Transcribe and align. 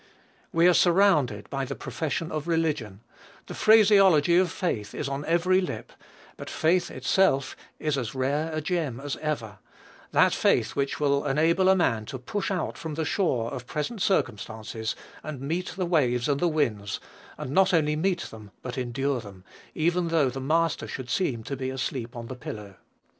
We 0.51 0.67
are 0.67 0.73
surrounded 0.73 1.47
by 1.51 1.63
the 1.63 1.75
profession 1.75 2.31
of 2.31 2.47
religion; 2.47 3.01
the 3.45 3.53
phraseology 3.53 4.35
of 4.35 4.51
faith 4.51 4.95
is 4.95 5.07
on 5.07 5.23
every 5.25 5.61
lip; 5.61 5.91
but 6.37 6.49
faith 6.49 6.89
itself 6.89 7.55
is 7.77 7.99
as 7.99 8.15
rare 8.15 8.51
a 8.51 8.61
gem 8.61 8.99
as 8.99 9.15
ever, 9.17 9.59
that 10.09 10.33
faith 10.33 10.75
which 10.75 10.99
will 10.99 11.23
enable 11.27 11.69
a 11.69 11.75
man 11.75 12.05
to 12.07 12.17
push 12.17 12.49
out 12.49 12.79
from 12.79 12.95
the 12.95 13.05
shore 13.05 13.51
of 13.51 13.67
present 13.67 14.01
circumstances, 14.01 14.95
and 15.21 15.39
meet 15.39 15.67
the 15.77 15.85
waves 15.85 16.27
and 16.27 16.39
the 16.39 16.47
winds, 16.47 16.99
and 17.37 17.51
not 17.51 17.71
only 17.71 17.95
meet 17.95 18.21
them, 18.21 18.49
but 18.63 18.79
endure 18.79 19.19
them, 19.21 19.43
even 19.75 20.07
though 20.07 20.31
the 20.31 20.41
Master 20.41 20.87
should 20.87 21.11
seem 21.11 21.43
to 21.43 21.55
be 21.55 21.69
asleep 21.69 22.15
on 22.15 22.25
the 22.25 22.33
pillow. 22.33 22.73